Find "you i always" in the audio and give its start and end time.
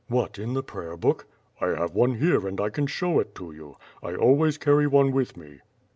3.51-4.57